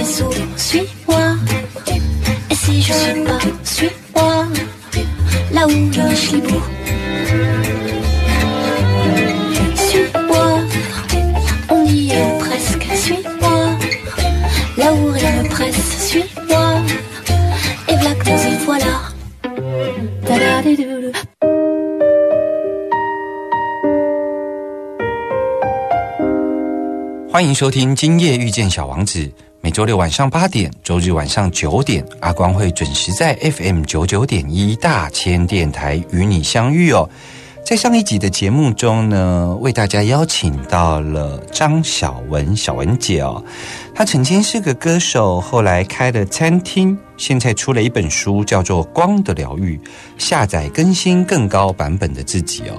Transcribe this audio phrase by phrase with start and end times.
[0.00, 1.36] sais souvent, suis-moi.
[2.50, 4.46] Et si je suis pas, suis-moi,
[5.52, 6.62] là où je suis libre.
[9.74, 10.60] Suis-moi,
[11.70, 13.78] on y est presque, suis-moi.
[14.78, 16.80] Là où rien ne presse, suis-moi.
[17.88, 19.12] Et voilà que nous y voilà.
[20.26, 21.12] Ta-da-di-dou-dou.
[27.36, 29.18] 欢迎收听《今夜遇见小王子》，
[29.63, 37.07] 每周六晚上八点，周日晚上九点，阿光会准时在 FM 九九点一大千电台与你相遇哦。
[37.63, 43.43] 在上一集的节目中呢，为大家邀请到了张小文小文姐哦。
[43.93, 49.77] 她曾经是个歌手，后来开了餐厅，现在出了一本书，叫做《光的疗愈》，
[50.17, 52.73] 下载更新更高版本的自己哦。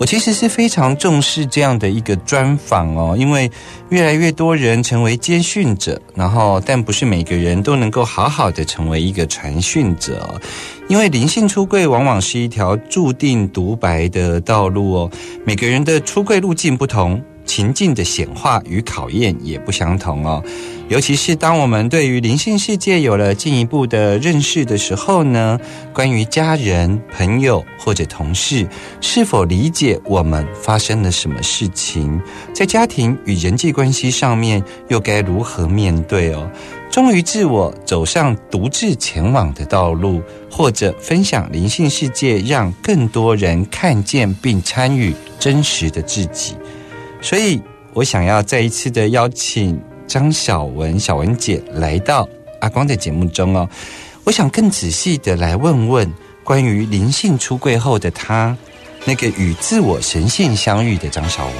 [0.00, 3.50] 我其实是非常重视这样的一个专访哦，因为
[3.90, 10.40] 越来越多人成为接训者，然后但不是每个人都能够好好的成为一个传讯者哦，
[10.88, 15.10] 因为灵性出柜往往是一条注定独白的道路哦，
[15.44, 17.22] 每个人的出柜路径不同。
[17.44, 20.42] 情境的显化与考验也不相同哦，
[20.88, 25.58] 尤其是当我们对于灵性世界有了进一步的认识的时候呢，
[25.92, 28.68] 关于家人、朋友或者同事
[29.00, 32.20] 是否理解我们发生了什么事情，
[32.54, 36.50] 在家庭与人际关系上面又该如何面对哦？
[36.90, 40.20] 忠于自我，走上独自前往的道路，
[40.50, 46.56] 或者分享灵性世界，让更多人看见并参与真实的自己。
[47.22, 52.28] 所以我想要再一次的邀请张小文小文姐来到
[52.60, 53.68] 阿光的节目中哦，
[54.24, 58.56] 我想更仔细的来问问关于灵性出柜后的她，
[59.04, 61.54] 那个与自我神性相遇的张小文。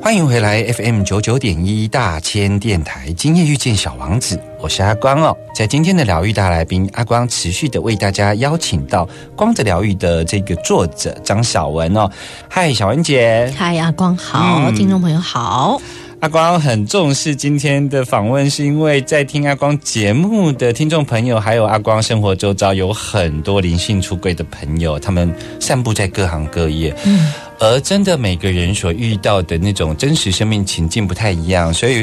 [0.00, 5.36] 欢迎回来 FM 九九点一大千电台，今夜遇见小王子，我是阿光哦。
[5.54, 12.10] 在今天的疗愈大来宾，阿光持续的为大家邀请到光的疗愈的这个作者张小文哦。
[12.48, 15.78] 嗨，小文姐，嗨，阿光好，嗯听众朋友好。
[16.20, 25.30] 阿光很重视今天的访问，是因为在听阿光节目的听众朋友，还有阿光生活周遭有很多灵性出柜的朋友，他们
[25.60, 26.96] 散布在各行各业。
[27.04, 32.02] 嗯，而真的每个人所遇到的那种真实生命情境不太一样，所以，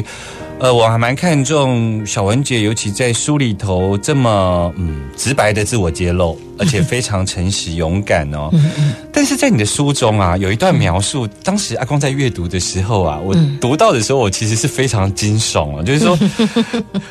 [0.62, 8.48] 呃，我还蛮看重小文姐，尤其在书里头这么嗯直白的自我揭露， 而且非常诚实勇敢哦。
[9.12, 16.16] 但是在你的书中啊，有一段描述，当时阿光在阅读的时候啊，我读到的时候，我其实是非常惊悚啊， 就是说，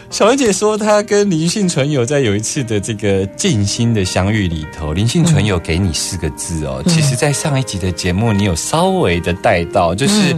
[0.09, 10.33] 小文姐说她跟林信纯友在有一次的这个静心的相遇里头，林信纯友给你四个字哦，其实在上一集的节目你有稍微的带到，就是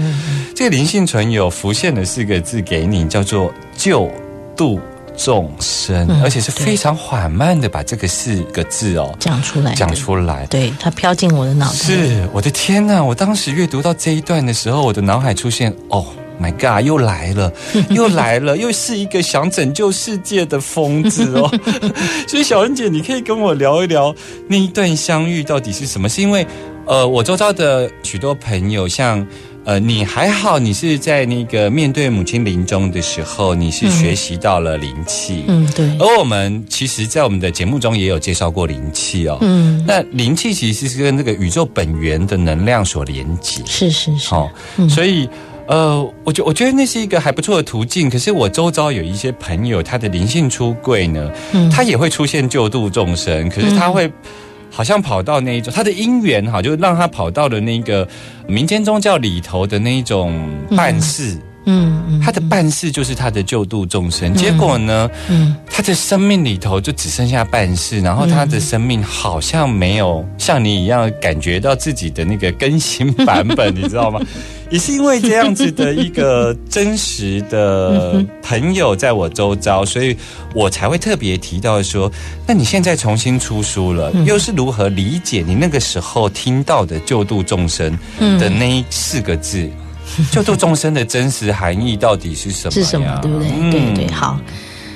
[0.56, 4.10] 这个林信纯友浮现的四个字给你，叫做救
[4.56, 4.80] 度
[5.16, 10.46] 众生，嗯而且是非常缓慢的把这个四个字哦讲出来，讲出来。
[10.48, 11.74] 对，它飘进我的脑袋。
[11.76, 13.04] 是我的天呐！
[13.04, 16.06] 我当时阅读到这一段的时候，我的脑海出现哦。
[16.42, 17.54] My God，又来了，
[17.92, 21.48] 又来了，又是一个想拯救世界的疯子哦。
[22.28, 24.14] 所以小恩姐，你可以跟我聊一聊
[24.48, 26.10] 那一段相遇到底是什么？
[26.10, 26.46] 是因为
[26.88, 29.26] 呃，我周遭的许多朋友，像
[29.66, 39.38] 呃，你还好，你是在那个面对母亲临终的时候，你是学习到了灵气，嗯，对，而我们其实，在我们的节目中也有介绍过灵气哦。
[39.40, 44.52] 嗯，那灵气其实是跟这个宇宙本源的能量所连接，是是是，哦，
[44.90, 45.30] 所以
[45.68, 48.10] 呃，我觉我觉得那是一个还不错的途径。
[48.10, 54.12] 可是我周遭有一些朋友，他的灵性出柜呢，嗯他也会出现救度众生，可是他会。
[54.76, 58.08] 好像跑到那一种，他的因缘哈，就让他跑到了那个
[58.48, 61.38] 民间宗教里头的那一种办事。
[61.66, 64.34] 嗯嗯，他的办事就是他的救度众生。
[64.34, 74.20] 结果呢，嗯他的生命里头就只剩下办事，然后他的生命好像没有像你一样感觉到自己的那个更新版本，你知道吗？
[74.70, 80.16] 也 是因为这样子的一个真实的朋友在我周遭，所以
[80.56, 82.12] 我才会特别提到说，
[82.48, 87.98] 那你现在重新出书了，又是如何理解你那个时候听到的救度众生
[88.40, 89.70] 的那四个字？
[90.32, 92.72] 救度众生的真实含义到底是什么？
[92.72, 93.20] 是什么？
[93.22, 93.48] 对不对？
[93.56, 94.40] 嗯对对，好。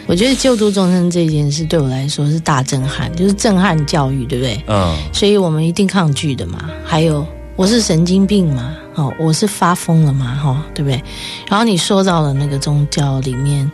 [0.05, 4.63] 我觉得救度众生这件事对我来说是大震撼，就是震撼教育，对不对？
[4.67, 6.69] 嗯所以我们一定抗拒的嘛。
[6.85, 7.27] 还有，
[7.57, 8.73] 我是神经病嘛？
[8.95, 10.33] 哦，我是发疯了嘛？
[10.41, 11.03] 哈、哦，对不对？
[11.49, 13.69] 然后你说到了那个宗教里面，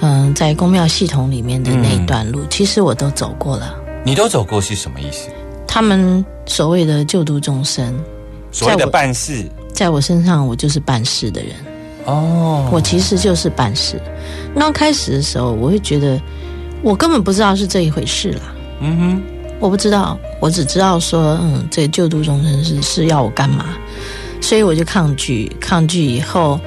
[0.00, 3.74] 嗯、在公庙系统里面的那一段路，其实我都走过了。
[4.04, 5.28] 你都走过是什么意思？
[5.66, 7.92] 他们所谓的救度众生，
[8.52, 11.52] 所谓的办事在我身上，我就是办事的人。
[12.04, 14.00] 哦，我其实就是办事。
[14.56, 16.20] 刚开始的时候，我会觉得
[16.82, 18.42] 我根本不知道是这一回事啦，
[18.80, 19.22] 嗯哼，
[19.60, 23.66] 我不知道，我只知道说，嗯，这个救度众生是是要我干嘛，
[24.40, 26.58] 所以我就抗拒，抗拒以后，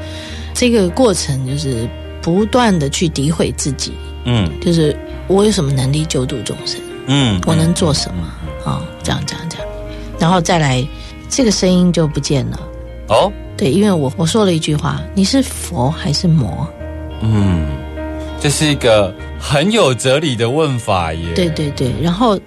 [0.54, 1.88] 这个过程就是
[2.22, 3.92] 不断的去诋毁自己，
[4.24, 4.50] 嗯。
[4.62, 4.98] 就是
[5.28, 8.24] 我有什么能力救度众生，嗯，我能做什么？
[8.63, 9.68] 啊、这样这样这样，
[10.18, 10.84] 然后再来，
[11.30, 12.60] 这个声音就不见了。
[13.07, 16.68] 哦，对，因为我我说了一句话，你是佛还是魔？
[17.22, 17.66] 嗯，
[18.40, 21.34] 这是一个很有哲理的问法耶。
[21.36, 22.40] 对对对，然后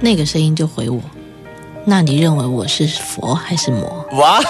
[0.00, 1.00] 那个声音就回我，
[1.84, 4.06] 那你认为我是佛还是魔？
[4.12, 4.40] 哇，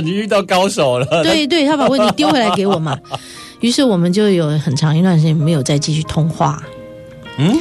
[0.00, 1.06] 你遇到高手了。
[1.22, 2.98] 对对，他把问题丢回来给我嘛。
[3.60, 6.62] 于是我们就有很长一段时间没有再继续通话。
[7.36, 7.58] 嗯，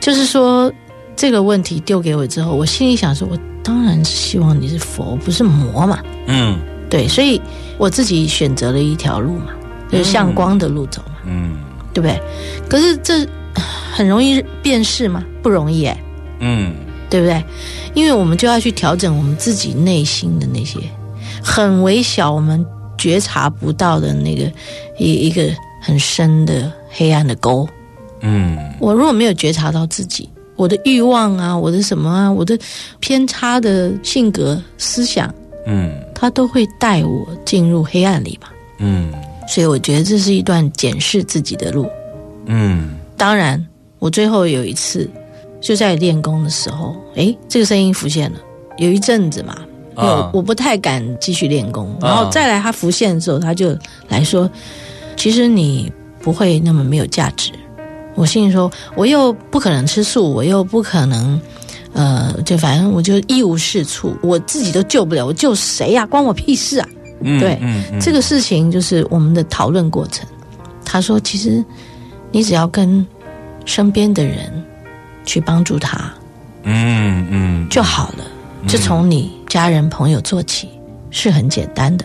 [0.00, 0.72] 就是说
[1.14, 5.98] 这个问题丢给我之后，我心里想说，我当然是希望你是佛，不是魔嘛。
[6.26, 6.58] 嗯
[6.92, 7.40] 对，所以
[7.78, 9.46] 我自己选择了一条路嘛，
[9.90, 11.56] 就是向光的路走嘛，嗯
[11.94, 12.20] 对不对？
[12.68, 13.26] 可是这
[13.94, 15.24] 很容易辨识吗？
[15.42, 15.96] 不容易哎。
[16.40, 16.74] 嗯
[17.08, 17.42] 对不对？
[17.94, 20.78] 因为我们就要去调整我们自己内心的那些
[21.42, 22.62] 很微小、我们
[22.98, 24.50] 觉察不到的那个
[24.98, 25.48] 一一个
[25.80, 27.66] 很深的黑暗的沟。
[28.20, 32.58] 嗯我如果没有觉察到自己，我的欲望啊，我的什么啊，我的
[33.00, 35.34] 偏差的性格思想，
[35.66, 35.90] 嗯
[36.22, 38.48] 它都会带我进入黑暗里嘛。
[38.78, 39.12] 嗯
[39.48, 41.90] 所以我觉得这是一段检视自己的路。
[42.46, 43.66] 嗯当然，
[43.98, 45.10] 我最后有一次
[45.60, 48.38] 就在练功的时候，诶，这个声音浮现了。
[48.78, 49.56] 有一阵子嘛，
[49.96, 53.76] 因为我不太敢继续练功，啊然后再来他浮现的时候，他就
[54.08, 54.48] 来说，
[55.16, 57.50] 其实你不会那么没有价值。
[58.14, 61.40] 我心里说，我又不可能吃素，我又不可能，
[61.92, 66.88] 呃，就反正我就一无是处，我自己都救不了，我救谁呀、关我屁事啊！
[67.20, 70.26] 嗯对嗯嗯这个事情就是我们的讨论过程。
[70.84, 71.64] 他说，其实
[72.30, 73.06] 你只要跟
[73.64, 74.50] 身边的人
[75.24, 76.12] 去帮助他
[76.64, 78.24] 嗯嗯就好了，
[78.66, 80.68] 就从你家人朋友做起，
[81.10, 82.04] 是很简单的。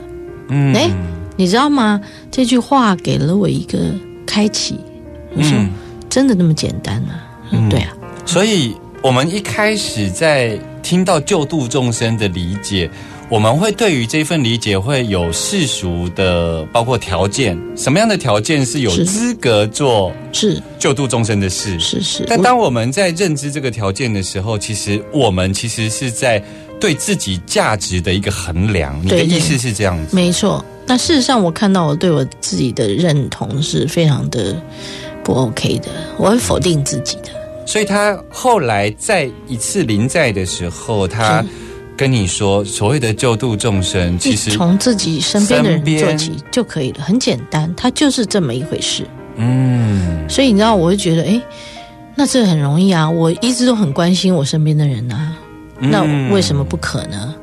[0.50, 0.90] 嗯哎
[1.36, 2.00] 你知道吗？
[2.32, 3.78] 这句话给了我一个
[4.26, 4.80] 开启。
[5.36, 5.70] 我说，嗯
[6.10, 7.10] 真的那么简单吗？
[7.52, 7.94] 嗯，对啊，
[8.26, 12.90] 所以我们一开始在听到救度众生的理解，
[13.30, 21.80] 我们会对于这份理解会有世俗的，包括条件，什么样的条件是有资格做是救度众生的事？
[21.80, 22.26] 是是。
[22.28, 26.44] 但当我们在认知这个条件的时候，其实我们其实是在
[26.80, 29.00] 对自己价值的一个衡量。
[29.04, 30.16] 你的意思是这样子？
[30.16, 30.66] 没错。
[30.88, 34.56] 那事实上，我看到我对我自己的认同是非常的
[35.24, 37.30] 不 OK 的，我会否定自己的。
[37.68, 41.44] 所以他后来在一次临在的时候，他
[41.98, 49.06] 跟你说，所谓的救度众生，其实从自己身边的人做起就可以了，很简单，他就是这么一回事。
[49.36, 51.42] 嗯所以你知道，我就觉得，哎，
[52.16, 53.10] 那这很容易啊！
[53.10, 55.38] 我一直都很关心我身边的人啊，
[55.80, 56.02] 那
[56.34, 57.36] 为什么不可呢？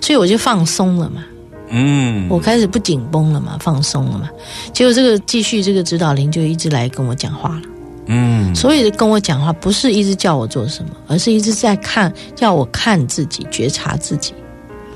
[0.00, 1.24] 所以我就放松了嘛，
[1.70, 4.30] 嗯我开始不紧绷了嘛，放松了嘛。
[4.72, 7.62] 结果这个继续这个指导灵就一直来跟我讲话了。
[8.06, 8.54] 嗯。
[8.54, 14.34] 所以跟我讲话不是一直叫我做什么，而是一直在看，叫我看自己，觉察自己。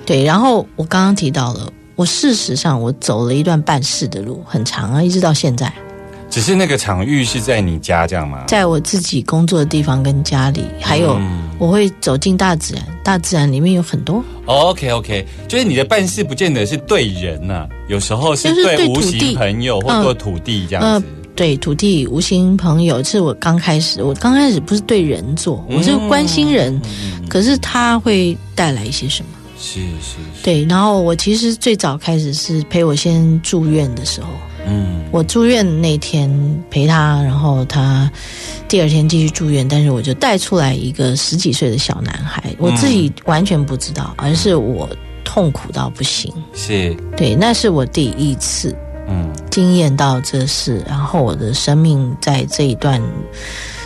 [0.05, 5.73] 对，然后我刚刚提到了，我事实上我走了一段办事的路，很长啊，一直到现在，
[6.31, 8.45] 只是那个场域是在你家这样吗？
[8.47, 11.45] 在我自己工作的地方跟家里，还有嗯。
[11.59, 14.23] 我会走进大自然，大自然里面有很多。
[14.45, 20.05] OK OK，就是你的办事不见得是对人呐、有时候是对对无形朋友或嗯。
[20.05, 21.07] 对土地这样呃子。，
[21.37, 26.81] 对土地无心朋友，是我刚开始，我刚开始不是对人做，我是关心人，
[27.29, 29.29] 可是他会带来一些什么？
[29.59, 34.29] 是是是，对，然后我其实最早开始是陪我先住院的时候，
[34.67, 34.95] 嗯。
[35.13, 36.29] 我住院那天
[36.69, 38.11] 陪他，然后他
[38.69, 44.89] 第二天继续住院，但是我就带出来一个十几岁的小男孩，我自己完全不知道，而是我
[45.25, 46.31] 痛苦到不行。
[46.53, 46.95] 是。
[47.17, 48.77] 对，那是我第一次
[49.09, 53.01] 嗯经验到这事，然后我的生命在这一段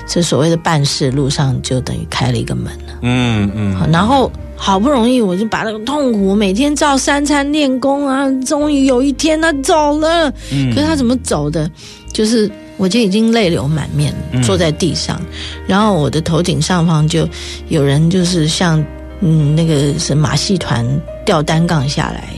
[0.06, 2.98] 这所谓的办事路上就等于开了一个门了。
[3.02, 10.32] 嗯嗯然后好不容易我就把那个痛苦，每天照三餐练功啊，终于有一天他走了。
[10.52, 11.70] 嗯可是他怎么走的？
[12.12, 15.20] 就是我就已经泪流满面，嗯坐在地上，
[15.66, 17.28] 然后我的头顶上方就
[17.68, 18.84] 有人就是像
[19.20, 20.84] 嗯那个是马戏团
[21.24, 22.30] 吊单杠下来，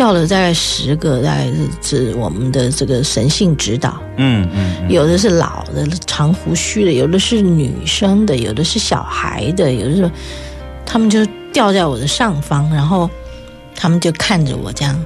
[0.00, 4.00] 吊了大概十个，大概是指我们的这个神性指导。
[4.16, 10.10] 嗯嗯嗯有的是老的长胡须的，有的是女生的，有的是小孩的，有的是
[10.86, 13.10] 他们就吊在我的上方，然后
[13.76, 15.04] 他们就看着我这样，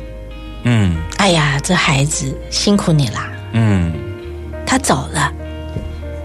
[0.62, 3.92] 嗯哎呀，这孩子辛苦你啦，嗯
[4.64, 5.32] 他走了。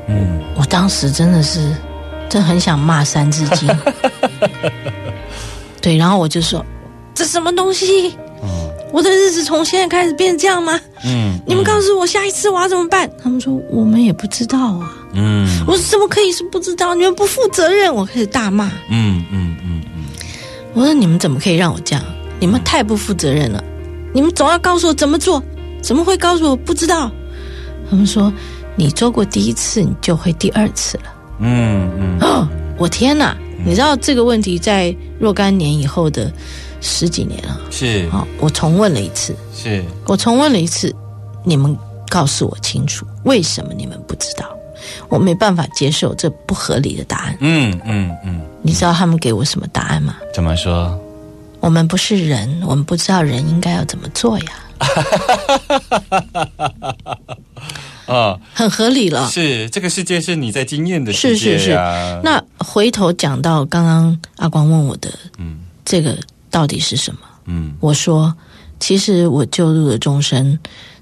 [0.08, 1.76] 嗯我当时真的是，
[2.30, 3.68] 真的很想骂《三字经》。
[5.82, 6.64] 对，然后我就说，
[7.16, 8.16] 这什么东西？
[8.92, 10.80] 我的日子从现在开始变这样吗？
[11.06, 13.10] 嗯你们告诉我下一次我要怎么办？
[13.22, 14.96] 他们说我们也不知道啊。
[15.14, 16.94] 嗯我说怎么可以是不知道？
[16.94, 17.94] 你们不负责任！
[17.94, 18.66] 我开始大骂。
[18.90, 20.04] 嗯嗯嗯嗯
[20.74, 22.04] 我说你们怎么可以让我这样？
[22.40, 23.64] 你们太不负责任了！
[24.14, 25.42] 你们总要告诉我怎么做，
[25.82, 27.12] 怎么会告诉我不知道？
[27.90, 28.32] 他们说
[28.76, 31.04] 你做过第一次，你就会第二次了。
[31.40, 33.36] 嗯嗯哦，我天哪！
[33.66, 36.32] 你知道这个问题在若干年以后的
[36.82, 40.94] 十几年了，是好、我重问了一次，是我重问了一次，
[41.44, 41.78] 你们
[42.10, 44.46] 告诉我清楚，为什么你们不知道？
[45.10, 47.38] 我没办法接受这不合理的答案。
[47.42, 50.16] 嗯嗯嗯，你知道他们给我什么答案吗？
[50.34, 50.98] 怎么说？
[51.60, 54.46] 我们不是人，我们不知道人应该要怎么做呀，
[58.06, 59.28] 啊， 很合理了。
[59.30, 62.22] 是这个世界是你在经验的是世界是是是。
[62.24, 66.18] 那回头讲到刚刚阿光问我的，嗯这个
[66.50, 67.20] 到底是什么？
[67.46, 68.34] 嗯我说，
[68.80, 70.58] 其实我救度了众生，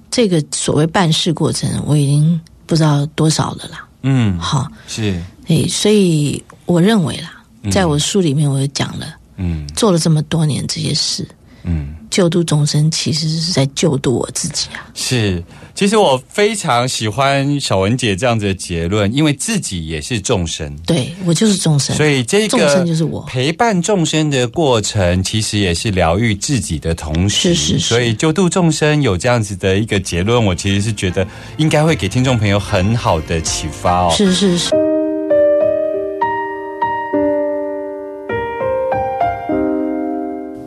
[0.10, 3.88] 这个所谓办事过程，我已经不知道多少了啦。
[4.04, 11.28] 嗯好，是诶，所以我认为啦，嗯在我书里面我也讲了，嗯做了这么多年这些事，
[11.64, 11.94] 嗯。
[12.10, 14.88] 救度众生，其实是在救度我自己啊。
[14.94, 15.44] 是，
[15.78, 23.24] 其实我非常喜欢小文姐这样子的结论，因为自己也是众生，对我就是众生，所以这众个生就是我。
[23.28, 27.90] 陪伴众生的过程，其实也是疗愈自己的同时，是是是。
[27.90, 31.24] 所以救度众生有这样子的一个结论，我其实是觉得
[31.58, 34.12] 应该会给听众朋友很好的启发哦。
[34.18, 34.72] 是是是，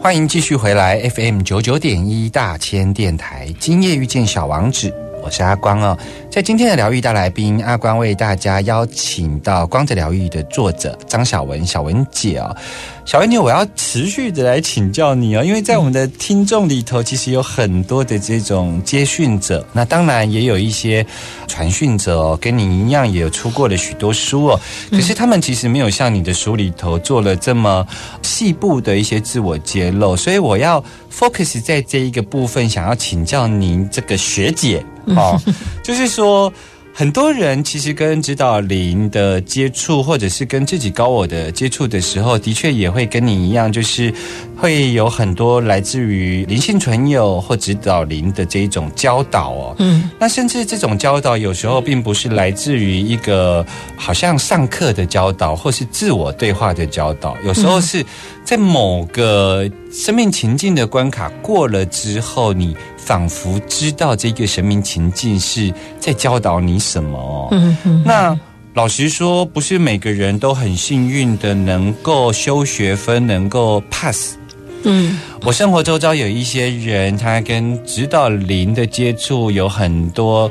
[0.03, 4.91] 欢迎继续回来 FM 九九点一大千电台，今夜遇见小王子，
[5.23, 5.97] 我是阿光哦。
[6.31, 12.57] 在今天的疗愈大来宾，阿光为大家邀请到《光着疗愈》的作者张小文，小文姐哦。
[13.05, 21.05] 小文姐，我要持续的来请教你哦，因为在我们的听众里头，其实有很多的这种接讯者，那当然也有一些
[21.49, 24.61] 传讯者哦，跟你一样也有出过了许多书哦，
[24.91, 27.85] 可是他们其实没有像你的书里头做了这么
[28.23, 34.85] 细部的一些自我揭露，所以我要 focus 在这一个部分，想要请教您这个学姐
[35.17, 35.41] 哦，
[35.83, 36.53] 就是说。
[36.93, 44.13] 很多人其实跟指导灵的接触，或者是跟自己高我的接触的时候，的确也会跟你一样，就是
[44.57, 49.77] 会有很多来自于灵性存有或指导灵的这一种教导哦。
[49.79, 53.65] 嗯，那甚至这种教导有时候并不是来自于一个
[53.97, 58.05] 好像上课的教导，或是自我对话的教导，有时候是
[58.51, 67.49] 在某个生命情境的关卡过了之后，你仿佛知道这个生命情境是在教导你什么哦。
[67.53, 68.37] 嗯嗯，那
[68.75, 74.35] 老实说，不是每个人都很幸运的能够修学分，能够 pass。
[74.83, 80.51] 嗯我生活周遭有一些人，他跟指导灵的接触有很多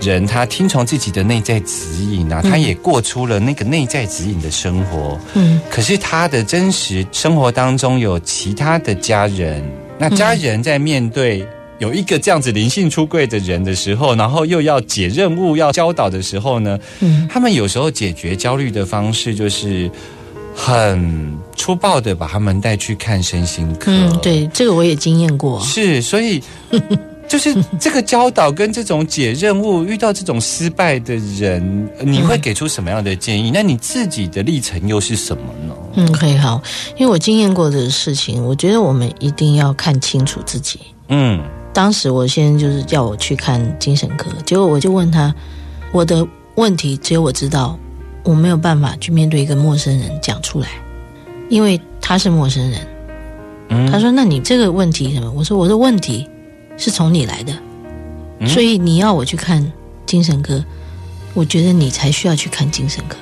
[0.00, 5.18] 人，他听从自己的内在指引啊，他也过出了那个内在指引的生活。
[5.34, 9.62] 嗯可是他的真实生活当中有其他的家人，
[9.98, 11.46] 那家人在面对
[11.78, 19.90] 有一个这样子灵性出柜的人的时候，然后又要解任务、要教导的时候呢，嗯他们有时候解决焦虑的方式就是
[20.54, 23.90] 很粗暴的把他们带去看身心科。
[23.90, 25.60] 嗯，，对，这个我也经验过。
[25.62, 26.42] 是，所以。
[27.28, 33.50] 就是 这个教导跟这种解任务，遇到这种失败的人，你会给出什么样的建议？
[33.52, 35.74] 那你自己的历程又是什么呢？
[35.94, 36.62] 嗯，可以好，
[36.96, 40.80] 因为我经验过的事情，我觉得我们一定要看清楚自己。
[41.08, 41.40] 嗯
[41.72, 45.34] 当时我先生就是叫我去看精神科，结果我就问他，
[45.92, 47.78] 我的问题只有我知道，
[48.22, 50.68] 我没有办法去面对一个陌生人讲出来，
[51.50, 52.80] 因为他是陌生人。
[53.68, 56.26] 嗯他说：“那你这个问题什么？”我说：“我的问题
[56.76, 57.52] 是从你来的，
[58.40, 59.72] 嗯所以你要我去看
[60.04, 60.64] 精神科，
[61.34, 63.16] 我觉得你才需要去看精神科。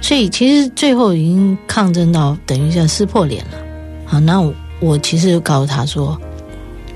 [0.00, 3.58] 所以其实最后已经抗争到等于像撕破脸了。
[4.04, 6.20] 好，那我我其实就告诉他说，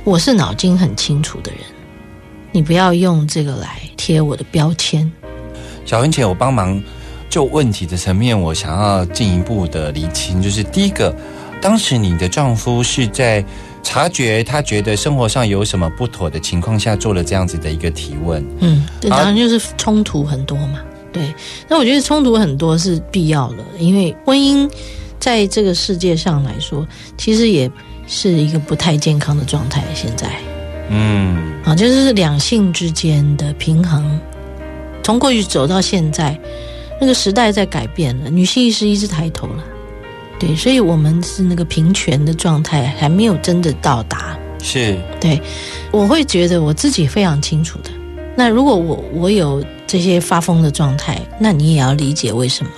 [0.04, 1.60] 我是脑筋很清楚的人，
[2.52, 5.10] 你不要用这个来贴我的标签。
[5.86, 6.80] 小文姐，我帮忙
[7.28, 11.12] 就问题的层面，我想要进一步的厘清，就是第一个，
[11.60, 13.44] 当时你的丈夫是在
[13.82, 18.44] 察觉他觉得生活上有什么不妥的情况下，做了这样子的一个提问。
[18.60, 20.80] 嗯，对，啊当然就是冲突很多嘛。
[21.12, 21.34] 对，
[21.68, 24.70] 那我觉得冲突很多是必要的，因为婚姻
[25.18, 26.86] 在这个世界上来说，
[27.18, 27.68] 其实也
[28.06, 29.82] 是一个不太健康的状态。
[29.92, 30.30] 现在
[30.88, 34.20] 嗯啊，就是两性之间的平衡，
[35.02, 36.38] 从过去走到现在，
[37.00, 39.64] 那个时代在改变了，女性意识一直抬头了。
[40.40, 44.36] 对，所以我们是那个平权的状态还没有真的到达。
[44.62, 45.40] 是对，
[45.92, 47.90] 我会觉得我自己非常清楚的。
[48.36, 52.70] 那如果我我有这些发疯的状态，那你也要理解为什么。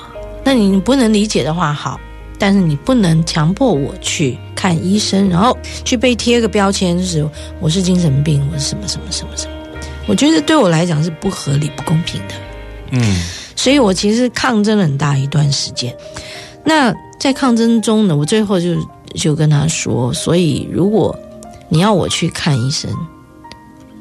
[0.44, 2.00] 那你不能理解的话，好，
[2.38, 7.24] 但是你不能强迫我去看医生，然后去被贴个标签，就是
[7.60, 9.52] 我是精神病，我是什么什么什么什么。
[10.08, 12.34] 我觉得对我来讲是不合理、不公平的。
[12.90, 13.22] 嗯
[13.54, 15.94] 所以我其实抗争了很大一段时间。
[16.64, 16.92] 那
[17.22, 18.74] 在抗争中呢，我最后就
[19.14, 21.16] 就跟他说，所以如果
[21.68, 22.90] 你要我去看医生，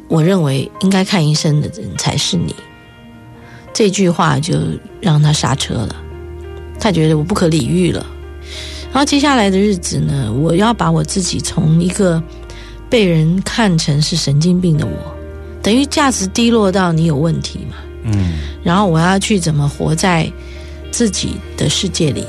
[0.08, 2.56] 我认为应该看医生的人才是你。
[3.72, 4.58] 这句话就
[5.00, 5.96] 让他刹车了，
[6.80, 8.04] 他觉得我不可理喻了。
[8.92, 12.22] 然后接下来的日子呢，我要把我自己从一个
[12.90, 15.16] 被人看成是神经病的我，
[15.62, 17.76] 等于价值低落到你有问题嘛。
[18.04, 20.28] 嗯然后我要去怎么活在
[20.90, 22.26] 自己的世界里，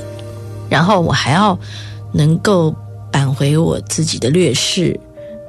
[0.73, 1.55] 然后我还要
[2.11, 2.73] 能够
[3.11, 4.99] 扳回我自己的劣势，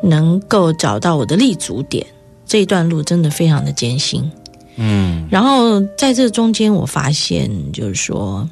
[0.02, 2.06] 能够找到我的立足点。
[2.44, 4.30] 这一段路真的非常的艰辛。
[4.76, 8.46] 嗯然后在这中间，我发现就是说，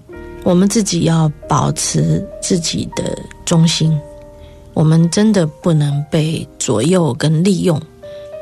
[0.45, 3.95] 我们自己要保持自己的中心，
[4.73, 7.79] 我们真的不能被左右跟利用。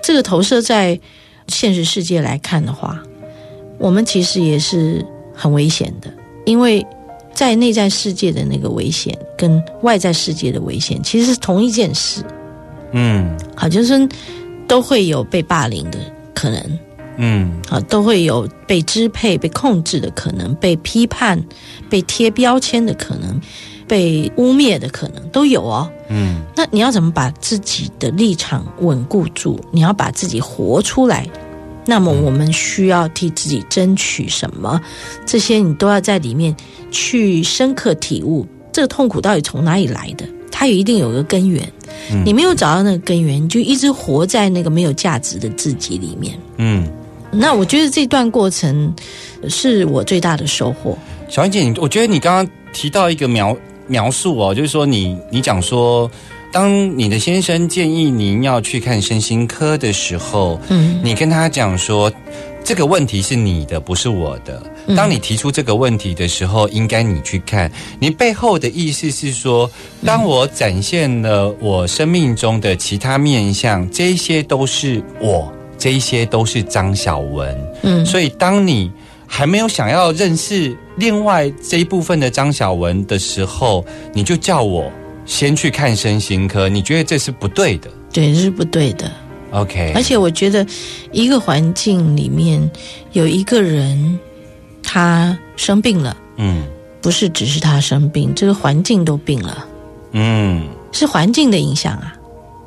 [0.04, 1.00] 这个投射在
[1.48, 3.02] 现实世界来看的话，
[3.76, 6.08] 我们其实也是很危险的，
[6.44, 6.86] 因为
[7.34, 12.22] 在内在世界的那个危险跟外在世界的危险其实是同一件事。
[12.92, 14.08] 嗯好，就是
[14.66, 15.98] 都会有被霸凌的
[16.34, 16.78] 可能。
[17.22, 21.42] 嗯啊，都会有被支配、被控制的可能，被批判、
[21.90, 23.38] 被贴标签的可能，
[23.86, 25.90] 被污蔑的可能都有哦。
[26.08, 29.60] 嗯那你要怎么把自己的立场稳固住？
[29.70, 31.26] 你要把自己活出来。
[31.90, 34.80] 那么我们需要替自己争取什么？
[35.26, 36.54] 这些你都要在里面
[36.92, 40.24] 去深刻体悟，这个痛苦到底从哪里来的？
[40.52, 41.68] 它有一定有个根源。
[42.24, 46.38] 你没有找到那个根源，你就一直活在那个没有价值的自己里面。
[46.58, 46.88] 嗯。
[47.32, 48.94] 那我觉得这段过程
[49.48, 50.96] 是我最大的收获。
[51.28, 53.56] 小燕姐，你我觉得你刚刚提到一个描
[53.88, 56.08] 描述哦，就是说你你讲说，
[56.52, 62.10] 当你的先生建议您要去看身心科的时候，嗯你跟他讲说，
[62.64, 64.60] 这个问题是你的，不是我的。
[64.86, 67.70] 嗯当你提出这个问题的时候，应该你去看。
[68.00, 69.70] 你背后的意思是说，
[70.04, 77.56] 当我展现了我生命中的其他面相，这一些都是我，这一些都是张小文。
[77.82, 78.90] 嗯所以当你
[79.26, 84.90] 还没有想要认识另外这一部分的张小文的时候，你就叫我
[85.30, 89.08] 先去看身心科，你觉得这是不对的对，这是不对的。
[89.52, 90.66] ？OK，而且我觉得，
[91.12, 92.68] 一个环境里面
[93.12, 94.18] 有一个人
[94.82, 96.64] 他生病了，嗯
[97.00, 99.64] 不是只是他生病，这个环境都病了，
[100.10, 102.12] 嗯是环境的影响啊。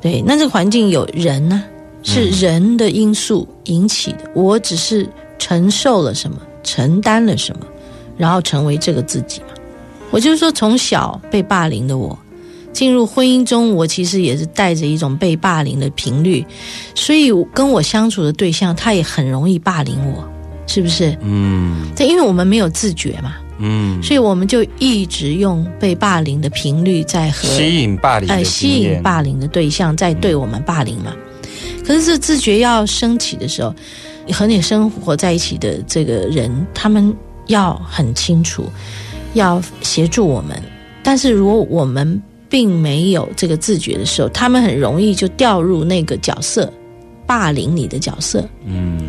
[0.00, 1.62] 对，那这个环境有人呢、
[2.02, 4.30] 是人的因素引起的。
[4.34, 5.06] 我只是
[5.38, 7.66] 承受了什么，承担了什么，
[8.16, 9.48] 然后成为这个自己嘛。
[10.10, 12.18] 我就是说，从小被霸凌的我，
[12.74, 16.44] 进入婚姻中，我其实也是带着一种被霸凌的频率，
[16.94, 20.28] 所以跟我相处的对象，他也很容易霸凌我，
[20.66, 21.16] 是不是？
[21.22, 31.14] 嗯对，因为我们没有自觉嘛，嗯，所以我们就一直用被霸凌的频率在和吸引霸凌的呃吸引霸凌的对象在对我们霸凌嘛。
[31.86, 33.72] 可是这自觉要升起的时候，
[34.32, 37.14] 和你生活在一起的这个人，他们
[37.46, 38.64] 要很清楚，
[39.34, 40.60] 要协助我们。
[41.02, 42.20] 但是如果我们
[42.54, 46.72] 并没有这个自觉的时候，他们很容易就掉入那个角色，
[47.26, 48.48] 霸凌你的角色。
[48.64, 49.04] 嗯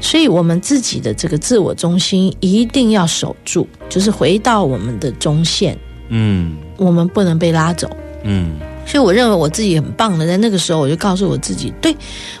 [0.00, 7.88] 所以，我们自己的这个自我中心一定要守住，就是回到我们的中线，嗯我们不能被拉走。
[8.24, 11.94] 嗯所以，我认为我自己很棒的，在那个时候，我就告诉我自己，对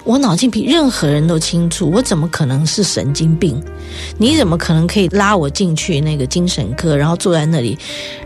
[0.04, 3.62] 我脑筋比任何人都清楚，我怎么可能是神经病？
[4.18, 7.78] 你怎么可能可以拉我进去那个精神科，然后坐在那里，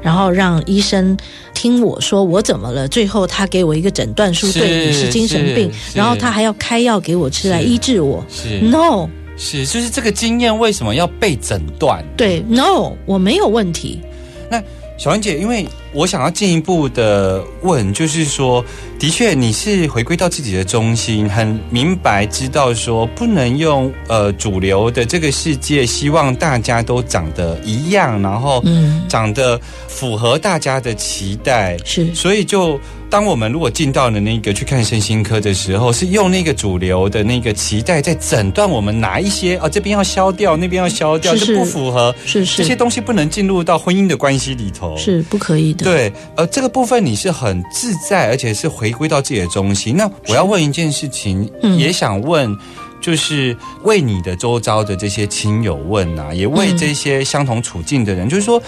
[0.02, 1.16] 然后让医生
[1.54, 2.88] 听我说我怎么了？
[2.88, 8.24] 最后他给我一个诊断书，对你是精神病，然后他还要开药给我吃来医治我。
[8.30, 12.04] 是 No，是，就是这个经验为什么要被诊断？
[12.16, 14.00] 对，No，我没有问题。
[14.48, 14.62] 那
[14.96, 18.62] 小文姐，因为我想要进一步的问，就是说，
[18.98, 32.78] 的确你是回归到自己的中心，很明白知道说，不能用呃主流的这个世界，希望大家都长得一样，然后嗯，长得符合大家的期待，是所以就
[33.08, 42.14] 当我们如果进到了那个去看身心科的时候，是用那个主流的那个期待在诊断我们哪一些哦，这边要消掉，那边要消掉，是这不符合。
[42.26, 44.94] 是是这些东西不能进入到婚姻的关系里头。
[44.98, 45.85] 是不可以的。
[45.86, 49.96] 对，呃，这个部分你是很自在，而且是回归到自己的中心。
[49.96, 52.54] 那我要问一件事情，嗯也想问，
[53.00, 58.60] 就是为你的周遭的这些亲友问啊，也为嗯这些相同处境的人，就是说。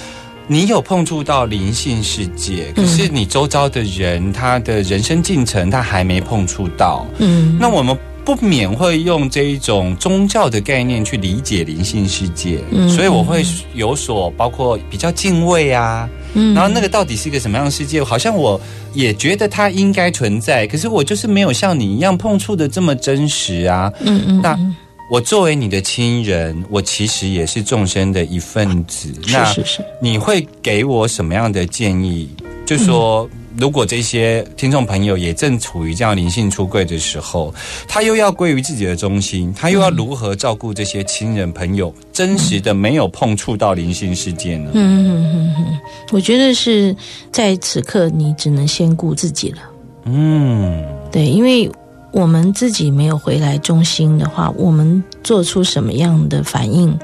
[0.50, 7.06] 你有碰触到灵性世界，可是你周遭的人，他的人生进程他还没碰触到。
[7.18, 7.94] 嗯，那我们
[8.28, 18.04] 不免会用这一种宗教的概念去理解灵性世界，嗯所以我会有所包括比较敬畏啊，嗯然后那个到底是一个什么样的世界？
[18.04, 18.60] 好像我
[18.92, 23.90] 也觉得它应该存在，可是我就是没有像你一样碰触的这么真实啊。
[24.00, 24.76] 嗯嗯，那嗯
[25.10, 29.10] 我作为你的亲人，我其实也是众生的一份子。
[29.32, 32.28] 那是是是，你会给我什么样的建议？
[32.66, 33.26] 就说，
[33.58, 37.52] 如果这些听众朋友也正处于这样灵性出柜的时候，
[37.88, 44.70] 他又要归于自己的中心，他又要如何照顾这些亲人朋友，真实的没有碰触到灵性世界呢？
[44.74, 45.78] 嗯嗯嗯嗯，
[46.12, 46.94] 我觉得是
[47.32, 49.58] 在此刻你只能先顾自己了。
[50.04, 51.68] 嗯对，因为
[52.12, 56.96] 我们自己没有回来中心的话，我们做出什么样的反应，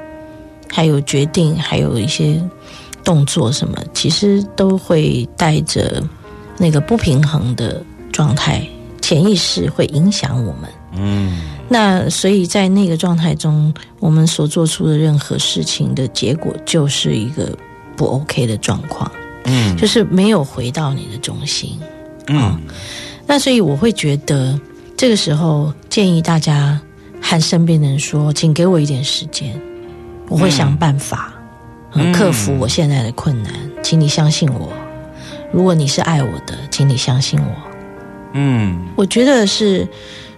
[0.71, 2.41] 还有决定，还有一些
[3.03, 6.03] 动作什么，其实都会带着
[6.59, 8.67] 那个不平衡的状态，
[9.01, 10.71] 潜意识会影响我们。
[10.97, 17.57] 嗯那所以在那个状态中，我们所做出的任何事情的结果，就是一个
[17.97, 19.11] 不 OK 的状况，
[19.45, 21.79] 嗯就是没有回到你的中心。
[22.29, 22.61] 嗯
[23.27, 24.61] 那所以我会觉得，
[24.97, 26.79] 这个时候建议大家
[27.21, 29.59] 和身边的人说，请给我一点时间，
[30.29, 31.33] 我会想办法，
[31.95, 34.71] 嗯嗯克服我现在的困难，请你相信我。
[35.55, 37.55] 如果你是爱我的，请你相信我。
[38.33, 38.89] 嗯。
[38.97, 39.87] 我觉得是，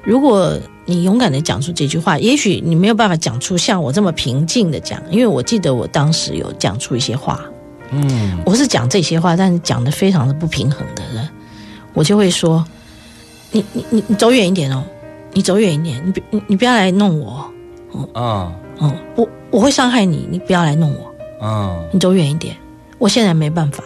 [0.05, 0.53] 如果
[0.85, 7.41] 你勇敢的讲出这句话，也许你没有办法讲出像我这么平静的讲，因为我记得我当时有讲出一些话，
[7.93, 8.39] 嗯。
[8.45, 11.27] 我是讲这些话，但是讲的非常的不平衡的人，
[11.95, 12.63] 我就会说，
[13.53, 14.85] 你你你你走远一点哦，
[15.33, 17.51] 你走远一点，你别你你不要来弄我，
[18.15, 18.53] 嗯。
[18.79, 22.55] 嗯，我我会伤害你，你不要来弄我，嗯你走远一点，
[22.99, 23.83] 我现在没办法，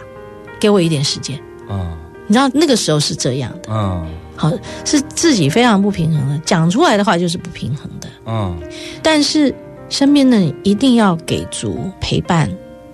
[0.61, 1.37] 给我一点时间，
[1.69, 1.97] 嗯。
[2.27, 4.07] 你知道那个时候是这样的，嗯。
[4.37, 4.49] 好
[4.85, 8.57] 是自己非常不平衡的，讲出来的话就是不平衡的，嗯。
[9.03, 9.53] 但是
[9.89, 12.49] 身边的人一定要给足陪伴，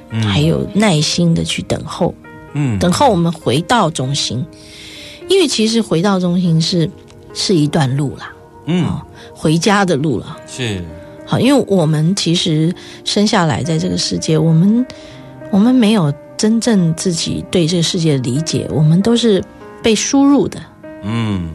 [0.09, 0.23] 嗯。
[0.23, 2.15] 还有耐心的去等候。
[2.53, 2.79] 嗯。
[2.79, 4.43] 等候我们回到中心，
[5.27, 6.89] 因为其实回到中心是
[7.33, 8.33] 是一段路啦，
[8.65, 8.89] 嗯。
[9.33, 10.37] 回家的路了。
[10.47, 10.83] 是。
[11.25, 14.85] 好，因为我们其实生下来在这个世界，我们
[15.51, 19.43] 我们没有真正自己对这个世界的理解，我们都是
[19.81, 20.59] 被输入的。
[21.03, 21.49] 嗯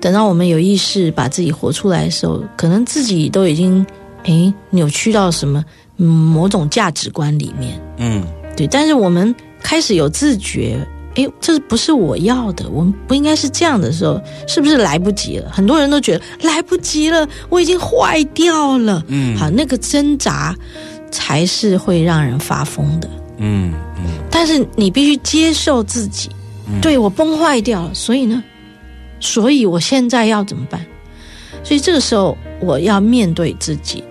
[0.00, 3.84] 等到我们有意识把自己活出来的时候，可能自己都已经
[4.24, 5.64] 诶扭曲到什么
[5.96, 7.80] 嗯某种价值观里面。
[7.96, 8.22] 嗯
[8.56, 10.78] 对，但是我们开始有自觉，
[11.14, 15.50] 诶，这不是我要的，我们不应该是这样的时候，是不是来不及了？
[15.50, 19.02] 很多人都觉得来不及了，我已经坏掉了。
[19.08, 20.54] 嗯好，那个挣扎
[21.10, 23.08] 才是会让人发疯的。
[23.38, 26.30] 嗯嗯但是你必须接受自己，
[26.80, 28.42] 对我崩坏掉了，所以呢，
[29.20, 30.84] 所以我现在要怎么办？
[31.62, 34.04] 所以这个时候我要面对自己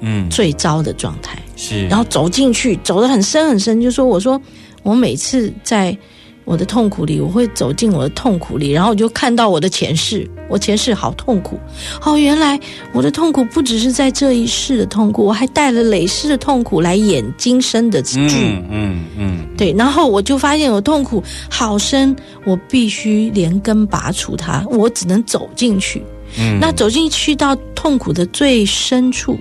[0.00, 1.38] 嗯最糟的状态。
[1.56, 3.80] 是然后走进去，走得很深很深。
[3.80, 4.40] 就说我说
[4.82, 5.96] 我每次在
[6.44, 11.58] 我的痛苦里，我会走进我的痛苦里，然后我就看到我的前世，我前世好痛苦。
[12.02, 12.58] 哦，原来
[12.92, 18.20] 我的痛苦不只是在这一世的痛苦，我还带了累世的痛苦来演今生的剧。
[18.20, 26.02] 嗯嗯嗯对对，然后我就发现我痛苦好深，我必须连根拔除它，我只能走进去。
[26.36, 29.38] 嗯那走进去到痛苦的最深处，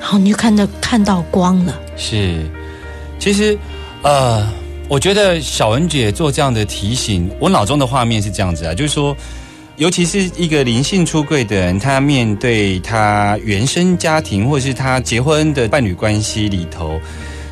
[0.00, 1.78] 然后你就看到看到光了。
[1.96, 2.44] 是，
[3.18, 3.56] 其实
[4.02, 4.44] 呃，
[4.88, 9.16] 我觉得小文姐做这样的提醒，我脑中的画面是这样子啊，就是说。
[9.78, 16.98] 尤其是一个灵性出柜的人，他面对他原生家庭或是他结婚的伴侣关系里头，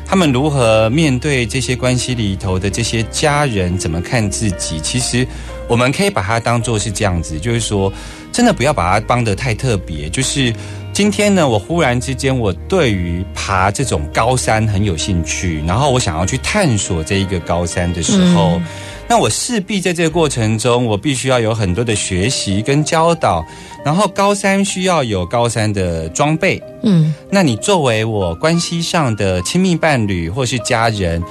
[0.07, 4.79] 他们如何面对这些关系里头的这些家人，怎么看自己？
[4.79, 5.27] 其实
[5.67, 7.93] 我们可以把它当做是这样子，就是说，
[8.31, 10.09] 真的不要把它帮得太特别。
[10.09, 10.51] 就是
[10.95, 18.61] 今天呢，我忽然之间，我对于爬这种高山很有兴趣，然后我想要去探索这一个高山的时候。
[19.05, 23.45] 那我势必在这个过程中，我必须要有很多的学习跟教导，
[23.83, 26.63] 然后高山需要有高山的装备。
[26.83, 31.21] 嗯，那你作为我关系上的亲密伴侣或是家人，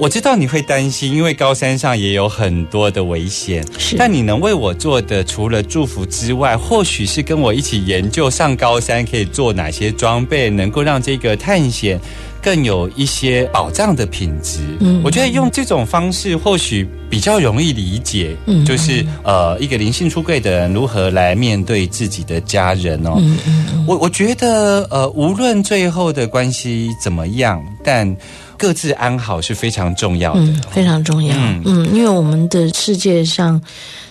[0.00, 3.62] 我知道你会担心，因为高山上也有很多的危险。
[3.76, 12.00] 是但你能为我做的，除了祝福之外，或许是跟我一起研究上高山可以做哪些装备，能够让这个探险
[12.40, 14.60] 更有一些保障的品质。
[14.80, 23.16] 嗯我觉得用这种方式或许比较容易理解，嗯就是呃，一个灵性出柜的人如何来面对自己的家人哦。
[23.18, 28.16] 嗯嗯嗯，我我觉得呃，无论最后的关系怎么样，但
[28.60, 30.40] 各自安好是非常重要的。
[30.40, 31.34] 嗯，非常重要。
[31.34, 33.58] 嗯嗯因为我们的世界上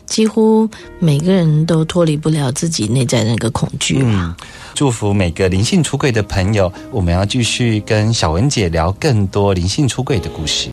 [0.07, 4.35] 几乎每个人都脱离不了自己内在的那个恐惧嘛。
[4.39, 10.71] 嗯，祝福每个灵性出柜的朋友，我们要继续跟小文姐聊更多灵性出柜的故事。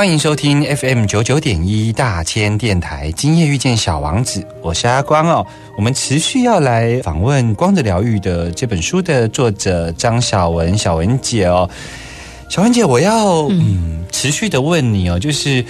[0.00, 5.46] 欢迎收听 FM 九九点一大千电台，今夜遇见小王子，我是阿光哦。
[5.76, 11.68] 我们持续要来访问《光的疗愈》的这本书的作者张小文，小文姐哦。
[12.48, 15.62] 小文姐，我要嗯持续的问你哦，就是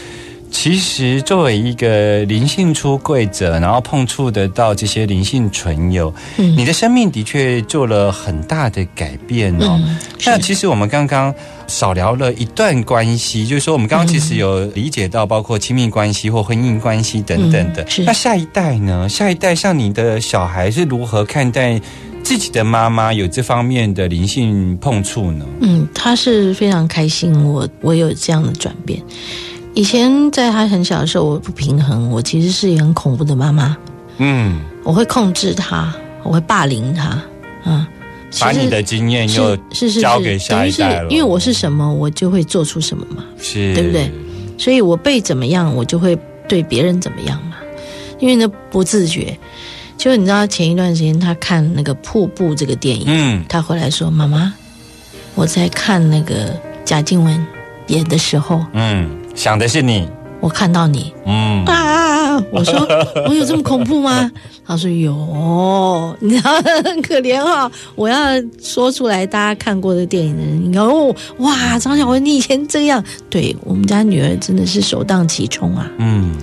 [0.51, 9.81] 其实作为一个灵性出柜者，然后碰触得到这些灵性存有，嗯你的生命的确做了很大的改变哦。
[9.83, 11.35] 嗯那其实我们刚刚
[11.67, 17.87] 少聊了一段关系，就是说我们刚刚其实有理解到，包括亲密关系或婚姻关系等等的。
[18.05, 19.09] 那下一代呢？
[19.09, 21.81] 下一代像你的小孩是如何看待
[22.23, 25.47] 自己的妈妈有这方面的灵性碰触呢？
[25.61, 29.01] 嗯，他是非常开心我我有这样的转变。
[29.81, 33.75] 以前在他很小的时候，我不平衡，我其实是一个很恐怖的妈妈，
[34.19, 35.91] 嗯，我会控制他，
[36.23, 37.19] 我会霸凌他，
[37.65, 37.89] 啊。
[38.31, 43.25] 其实把你的经验又是是是交给下一代了等于是因为我是什么，我就会做出什么嘛。
[43.41, 44.13] 是对不对？
[44.59, 46.15] 所以我被怎么样，我就会
[46.47, 47.57] 对别人怎么样嘛。
[48.19, 49.35] 因为呢不自觉，
[49.97, 54.53] 就你知道前一段时间他看那个《瀑布》这个电影，嗯他回来说：“妈妈，
[55.35, 57.47] 我在看那个贾静雯
[57.87, 60.07] 演的时候，嗯，想的是你，
[60.39, 61.15] 我看到你。
[61.25, 61.65] 嗯。
[61.65, 62.75] 啊！”我说
[63.27, 64.31] ：“我有这么恐怖吗？”
[64.67, 65.15] 他说：“有。
[66.21, 66.53] ”你知道
[66.85, 68.19] 很可怜哈、我要
[68.63, 75.91] 说出来，大家看过的电影的人，哦，哇，张小文，你以前这样，对我们家女儿真的是首当其冲啊。
[75.97, 76.37] 嗯。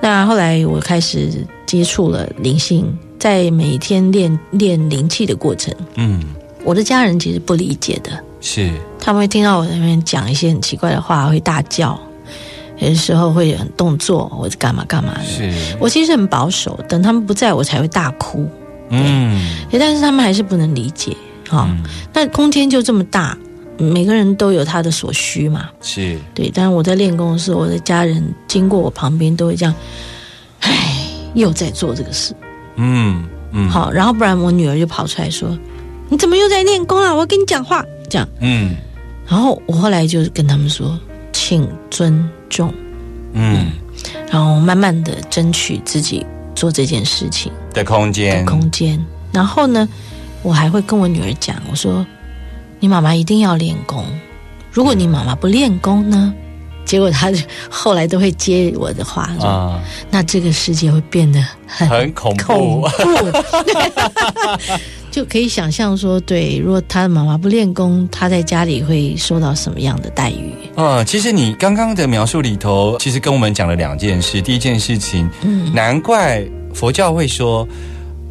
[0.00, 2.86] 那后来我开始接触了灵性，
[3.18, 6.22] 在每天练练灵气的过程，嗯，
[6.62, 8.70] 我的家人其实不理解的，是。
[9.00, 11.98] 他们会听到我在那边讲一些很奇怪的话，会大叫，
[12.80, 15.24] 有的时候会很动作或者干嘛干嘛的。
[15.24, 18.48] 是，我其实很保守，等他们不在我才会大哭，
[18.90, 21.16] 嗯但是他们还是不能理解
[21.48, 23.36] 哈、嗯那空间就这么大，
[23.78, 25.68] 每个人都有他的所需嘛。
[25.80, 29.74] 是，对，但是我在练功的时候，我的家人经过我旁边都会这样，
[30.60, 32.34] 唉，又在做这个事。
[32.76, 35.56] 嗯嗯，好，然后不然我女儿就跑出来说
[36.10, 37.12] ：“你怎么又在练功啊？
[37.14, 38.76] 我要跟你讲话。”这样，嗯
[39.26, 40.98] 然后我后来就跟他们说
[41.32, 42.72] ：“请尊重。
[43.32, 43.70] 嗯”
[44.30, 47.52] 然后慢慢的争取自己做这件事情。
[47.72, 49.04] 的空的间，空间。
[49.32, 49.88] 然后呢，
[50.42, 52.06] 我还会跟我女儿讲，我说
[52.80, 54.04] ：“你妈妈一定要练功，
[54.72, 56.34] 如果你妈妈不练功呢？”
[56.84, 59.78] 结果她就后来都会接我的话，说：“啊，
[60.10, 62.88] 那这个世界会变得很很恐恐怖，
[65.10, 70.52] 就可以想象说，对，如果他的妈妈不练功，他在家里会受到什么样的待遇？
[70.76, 74.40] 嗯，其实你刚刚的描述里头，其实跟我们讲了两件事。
[74.40, 76.44] 第一件事情，嗯难怪
[76.74, 77.66] 佛教会说，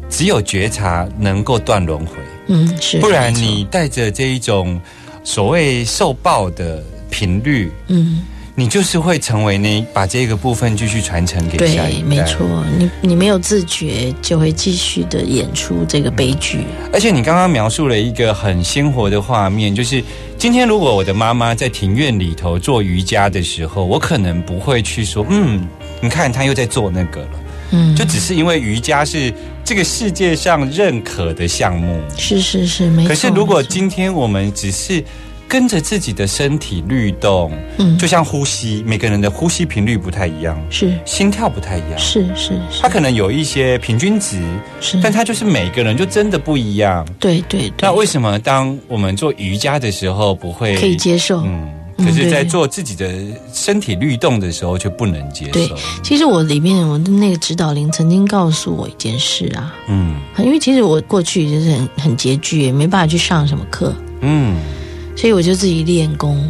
[0.08, 4.80] 只有觉察能够断轮回，嗯，是，不然你带着这一种
[5.24, 8.22] 所谓受报的频率，嗯
[8.58, 12.06] 你就是会成为那把这个部分继续传承给下一对，代。
[12.08, 12.44] 没错，
[12.76, 16.64] 你你没有自觉，就会继续的演出这个悲剧。
[16.92, 20.02] 而且你刚刚描述了一个很鲜活的画面，就是
[20.36, 25.64] 今天如果我的妈妈在庭院里头做瑜伽的时候，我可能不会去说，嗯，
[26.00, 27.40] 你看她又在做那个了，
[27.70, 29.32] 嗯，就只是因为瑜伽是
[29.64, 32.00] 这个世界上认可的项目。
[32.16, 33.08] 是是是，没错。
[33.08, 35.04] 可是如果今天我们只是
[35.48, 37.96] 跟着自己的身体律动，嗯。
[37.98, 40.92] 就像呼吸，每个人的呼吸频率不太一样，是。
[41.04, 44.40] 心跳不太一样，是是是，它可能有一些平均值，
[44.80, 47.06] 是，但它就是每个人就真的不一样。
[47.18, 51.40] 对对对，那为什么当我们做瑜伽的时候不会可以接受？
[51.40, 53.12] 嗯，嗯可是，在做自己的
[53.52, 60.14] 身体律动的时候却不能接对受。，其实我里面我的那个指导灵曾经告诉我一件事啊，嗯。
[60.38, 64.56] 因为其实我过去就是很很拮据，也没办法去上什么课，嗯
[65.18, 66.48] 所以我就自己练功。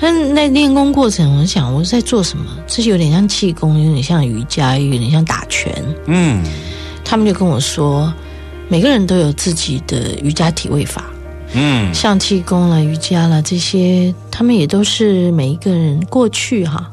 [0.00, 2.44] 那那练功过程，我想我在做什么？
[2.66, 5.72] 这有点像气功，有点像瑜伽，有点像打拳。
[6.06, 6.42] 嗯
[7.04, 8.12] 他们就跟我说，
[8.68, 11.04] 每个人都有自己的瑜伽体位法，
[11.54, 16.90] 嗯像气功啦、瑜伽啦这些，他们也都是每一个人过去哈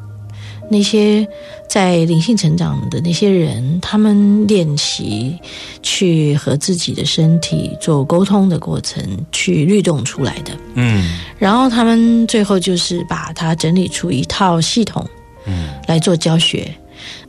[0.70, 1.28] 那些
[1.68, 5.38] 在灵性成长的那些人，他们练习
[5.82, 10.52] 去和自己的身体做沟通的过程，去律动出来的。
[10.76, 15.08] 嗯然后他们最后就是把它整理出一套系统
[15.46, 16.74] 嗯来做教学。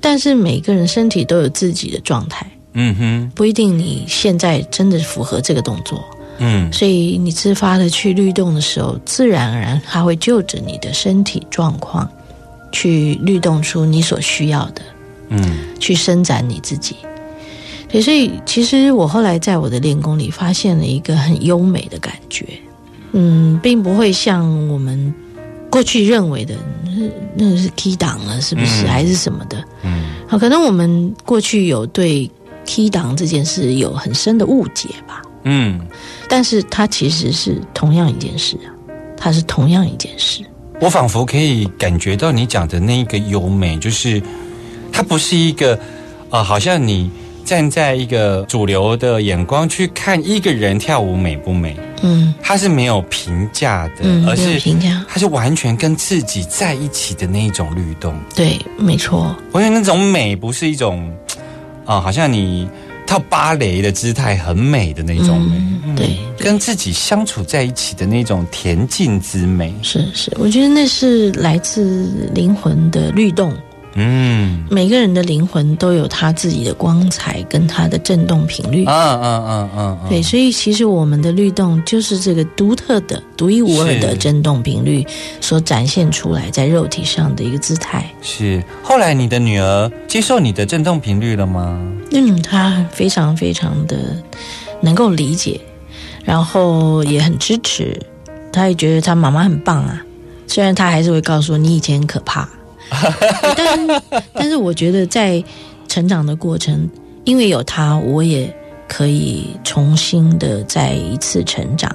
[0.00, 6.02] 但是每个人身体都有自己的状态，嗯哼不一定你现在真的符合这个动作。
[6.40, 12.08] 嗯所以你自发的去律动的时候，自然而然它会就着你的身体状况，
[12.72, 14.82] 去律动出你所需要的，
[15.30, 15.40] 嗯
[15.78, 16.96] 去伸展你自己。
[17.90, 22.44] 对，所以其实我后来在我的练功里发现了一个很优美的感觉，
[23.12, 25.14] 嗯，并不会像我们
[25.70, 26.54] 过去认为的，
[26.84, 26.90] 那
[27.34, 28.84] 那个是 key 档了，是不是？
[28.84, 29.64] 嗯还是什么的？
[29.84, 32.30] 嗯好，可能我们过去有对
[32.66, 35.22] key 档这件事有很深的误解吧。
[35.44, 35.80] 嗯，
[36.28, 38.68] 但是它其实是同样一件事啊，
[39.16, 40.42] 它是同样一件事。
[40.80, 44.22] 我仿佛可以感觉到你讲的那一个优美，就是
[44.92, 45.78] 它不是一个
[46.30, 47.10] 呃，好像你
[47.44, 52.34] 站在一个主流的眼光去看一个人跳舞美不美，嗯。
[52.40, 58.14] 它是没有评价的，嗯，而是评价，它是完全跟自己在一起的那一种律动。
[58.34, 61.12] 对，没错，我觉得那种美不是一种
[61.84, 62.68] 啊、好像你
[63.08, 69.74] 跳芭蕾的姿态很美的那种美，嗯，对，跟自己相处在一起的那种恬静之美。
[69.82, 73.50] 是是，我觉得那是来自灵魂的律动。
[73.98, 78.84] 嗯每个人的灵魂都有他自己的光彩跟他的振动频率。
[78.86, 85.06] 嗯嗯嗯嗯，嗯对，所以其实我们的律动就是这个独特的、独一无二的是振动频率
[85.40, 88.04] 所展现出来在肉体上的一个姿态。
[88.22, 88.62] 是。
[88.82, 91.78] 后来你的女儿接受你的振动频率了吗？
[92.12, 94.22] 嗯，她非常非常的
[94.80, 95.60] 能够理解，
[96.24, 98.00] 然后也很支持，
[98.52, 100.02] 她也觉得她妈妈很棒啊。
[100.46, 102.48] 虽然她还是会告诉我你以前很可怕，
[103.56, 105.42] 但但是我觉得在
[105.86, 106.88] 成长的过程，
[107.24, 108.54] 因为有他，我也
[108.86, 111.94] 可以重新的再一次成长，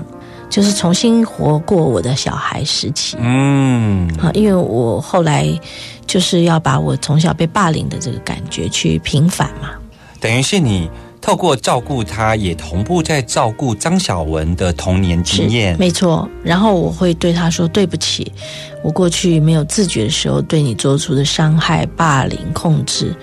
[0.50, 3.18] 就是重新活过我的小孩时期。
[3.20, 5.48] 嗯啊，因为我后来
[6.06, 9.72] 就是要把我从小被霸凌的这个感觉去平反嘛。
[10.20, 10.90] 等于是你
[11.24, 15.74] 透过照顾他，也同步在照顾张小文的童年经验。
[15.80, 16.28] 没错。
[16.44, 18.30] 然后我会对他说：“对不起，
[18.84, 23.16] 我过去没有自觉的时候对你做出的伤害、霸凌、控制，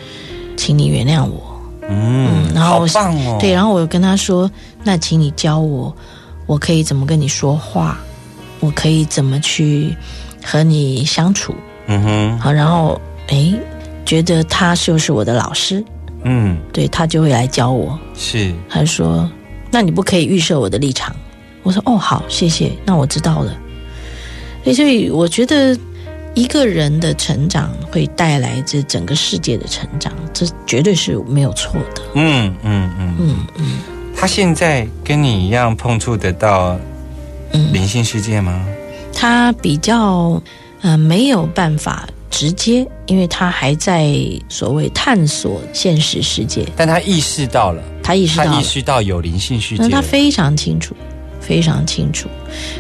[0.57, 1.61] 请你原谅我。
[1.91, 3.37] 嗯，然后好棒哦。
[3.39, 4.51] 对，然后我又跟他说
[4.83, 5.95] ：“那请你教我，
[6.47, 8.01] 我可以怎么跟你说话，
[8.61, 9.95] 我可以怎么去
[10.43, 11.55] 和你相处。
[11.87, 13.55] 嗯哼，好，然后诶，
[14.07, 15.85] 觉得他就是我的老师，
[16.24, 17.98] 嗯，对他就会来教我。
[18.14, 19.30] 是，他说
[19.70, 21.14] ：“那你不可以预设我的立场。”
[21.62, 23.56] 我说：“哦，好，谢谢，那我知道了。”
[24.64, 25.76] 所以，我觉得
[26.35, 32.02] 一个人的成长会带来这整个世界的成长，这绝对是没有错的。
[32.14, 33.64] 嗯嗯嗯嗯嗯
[34.14, 36.78] 他现在跟你一样碰触得到
[37.52, 38.66] 嗯，灵性世界吗？
[39.14, 40.40] 他比较
[40.83, 44.14] 呃没有办法直接，因为他还在
[44.49, 50.94] 所谓探索现实世界，但他意识到了，他意识到他意，识到有灵性世界他非常清楚，
[51.40, 52.29] 非常清楚，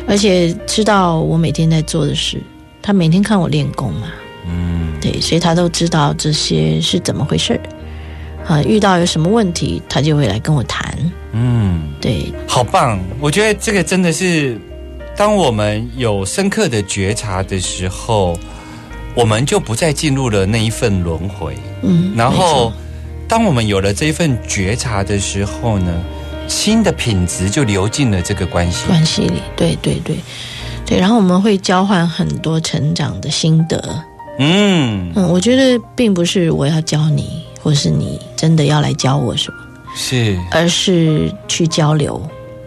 [0.06, 2.40] 而且知道我每天在做的事。
[2.80, 4.06] 他每天看我练功嘛，
[4.46, 7.60] 嗯对，所以他都知道这些是怎么回事儿。
[8.46, 10.96] 啊，遇到有什么问题，他就会来跟我谈。
[11.32, 13.00] 嗯，对，好棒！
[13.20, 14.56] 我觉得这个真的是，
[15.16, 18.38] 当我们有深刻的觉察的时候，
[19.14, 21.56] 我们就不再进入了那一份轮回。
[21.82, 22.72] 嗯，然后错，
[23.28, 25.92] 当我们有了这一份觉察的时候呢，
[26.48, 28.86] 新的品质就流进了这个关系。
[28.86, 30.16] 关系里，对对对
[30.86, 34.04] 对，然后我们会交换很多成长的心得。
[34.38, 39.58] 嗯，嗯，我觉得并不是我要教你，或是你真的要来教我什么，
[39.94, 42.20] 是，而是去交流。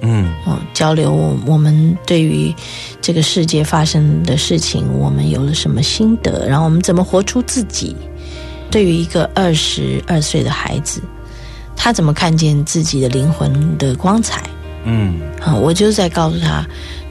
[0.03, 2.53] 嗯哦，交流我我们对于
[3.01, 7.95] 这个世界发生的事情，我们有了什么心得，然后我们怎么活出自己。
[8.69, 11.01] 对于一个二十二岁的孩子，
[11.75, 14.43] 他怎么看见自己的灵魂的光彩？
[14.83, 16.65] 嗯，啊，我就是在告诉他，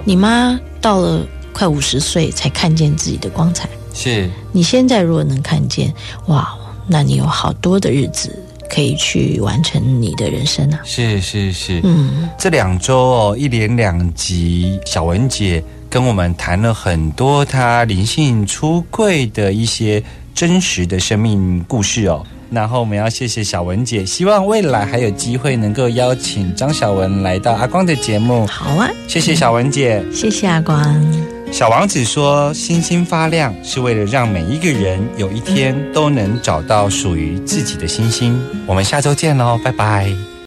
[0.05, 5.95] 你妈到了快五十岁才看见自己的光彩，是，你现在如果能看见，
[6.27, 6.53] 哇，
[6.87, 8.37] 那你有好多的日子
[8.73, 10.81] 可以去完成你的人生啊。
[10.85, 11.81] 是是是。
[11.85, 20.03] 嗯，这两周哦，一连两集，小文姐跟我们谈了很多她灵性出柜的一些
[20.35, 22.25] 真实的生命故事哦。
[22.51, 28.47] 然后我们要谢谢小文姐，希望未来还有机会能够邀请张小文来到阿光的节目。
[28.47, 30.05] 好啊，谢谢小文姐。
[30.13, 31.42] 谢谢阿光。
[31.53, 40.32] 小王子说：“星星发亮是为了让每一个人有一天都能找到属于自己的星星。”我们下周见喽，拜拜。